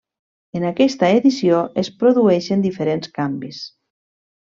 [0.59, 3.65] En aquesta edició es produeixen diferents canvis.